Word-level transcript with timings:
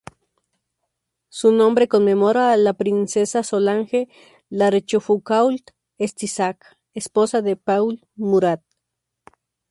Su 1.29 1.51
nombre 1.51 1.87
conmemora 1.87 2.57
la 2.57 2.73
princesa 2.73 3.43
Solange 3.43 4.09
La 4.49 4.71
Rochefoucauld-Estissac, 4.71 6.79
esposa 6.95 7.43
de 7.43 7.55
Paul 7.55 8.01
Murat. 8.15 8.63